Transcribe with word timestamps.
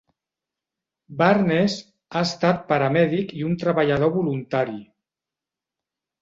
Barnes 1.19 1.75
ha 2.13 2.23
estat 2.29 2.63
paramèdic 2.71 3.35
i 3.41 3.45
un 3.51 3.55
treballador 3.65 4.13
voluntari. 4.17 4.81